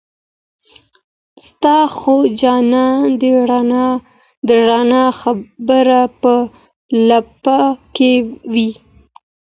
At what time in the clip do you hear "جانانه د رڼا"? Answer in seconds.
2.39-5.05